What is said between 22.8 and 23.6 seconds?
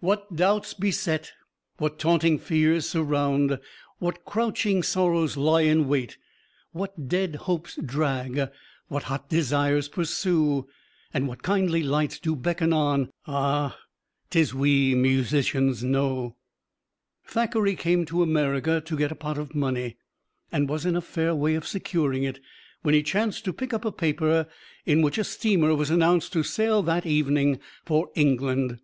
when he chanced to